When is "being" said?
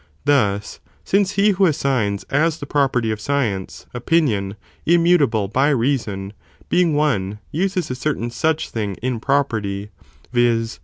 6.69-6.95